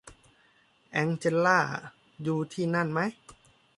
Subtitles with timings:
[0.91, 1.59] แองเจลล่า
[2.23, 3.11] อยู่ที่นั่นมั้ย